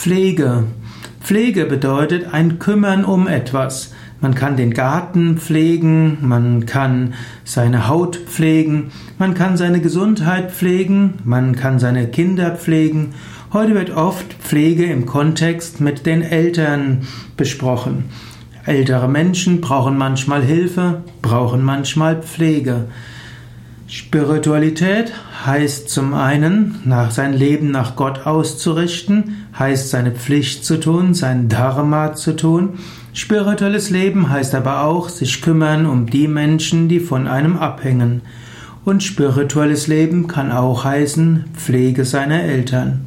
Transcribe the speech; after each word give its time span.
Pflege. 0.00 0.62
Pflege 1.20 1.66
bedeutet 1.66 2.32
ein 2.32 2.60
Kümmern 2.60 3.04
um 3.04 3.26
etwas. 3.26 3.92
Man 4.20 4.36
kann 4.36 4.56
den 4.56 4.72
Garten 4.72 5.38
pflegen, 5.38 6.18
man 6.20 6.66
kann 6.66 7.14
seine 7.42 7.88
Haut 7.88 8.14
pflegen, 8.14 8.92
man 9.18 9.34
kann 9.34 9.56
seine 9.56 9.80
Gesundheit 9.80 10.52
pflegen, 10.52 11.14
man 11.24 11.56
kann 11.56 11.80
seine 11.80 12.06
Kinder 12.06 12.52
pflegen. 12.52 13.14
Heute 13.52 13.74
wird 13.74 13.90
oft 13.90 14.34
Pflege 14.34 14.84
im 14.84 15.04
Kontext 15.04 15.80
mit 15.80 16.06
den 16.06 16.22
Eltern 16.22 17.00
besprochen. 17.36 18.04
Ältere 18.66 19.08
Menschen 19.08 19.60
brauchen 19.60 19.98
manchmal 19.98 20.44
Hilfe, 20.44 21.02
brauchen 21.22 21.64
manchmal 21.64 22.22
Pflege. 22.22 22.84
Spiritualität 23.90 25.14
heißt 25.46 25.88
zum 25.88 26.12
einen, 26.12 26.78
nach 26.84 27.10
sein 27.10 27.32
Leben 27.32 27.70
nach 27.70 27.96
Gott 27.96 28.26
auszurichten, 28.26 29.46
heißt 29.58 29.88
seine 29.88 30.12
Pflicht 30.12 30.66
zu 30.66 30.78
tun, 30.78 31.14
sein 31.14 31.48
Dharma 31.48 32.12
zu 32.12 32.36
tun. 32.36 32.78
Spirituelles 33.14 33.88
Leben 33.88 34.28
heißt 34.28 34.54
aber 34.54 34.82
auch, 34.84 35.08
sich 35.08 35.40
kümmern 35.40 35.86
um 35.86 36.04
die 36.04 36.28
Menschen, 36.28 36.90
die 36.90 37.00
von 37.00 37.26
einem 37.26 37.56
abhängen. 37.56 38.20
Und 38.84 39.02
spirituelles 39.02 39.86
Leben 39.86 40.28
kann 40.28 40.52
auch 40.52 40.84
heißen, 40.84 41.46
Pflege 41.54 42.04
seiner 42.04 42.42
Eltern. 42.42 43.06